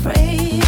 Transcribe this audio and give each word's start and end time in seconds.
afraid. 0.00 0.59